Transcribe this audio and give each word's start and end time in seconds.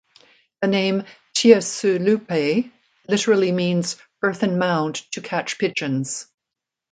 The 0.63 0.67
name 0.67 1.03
"Tia 1.35 1.61
Seu 1.61 1.99
Lupe" 1.99 2.65
literally 3.07 3.51
means 3.51 3.97
"earthen 4.23 4.57
mound 4.57 4.95
to 5.11 5.21
catch 5.21 5.59
pigeons". 5.59 6.25